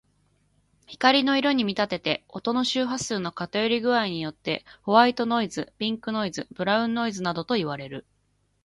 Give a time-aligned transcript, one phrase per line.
[0.87, 8.07] 光の色に見立てて、音の周波数の偏り具合によってホワイトノイズ、ピンクノイズ、ブラウンノイズなどといわれる。